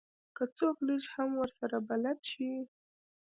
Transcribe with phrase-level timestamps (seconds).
[0.35, 2.51] که څوک لږ هم ورسره بلد شي.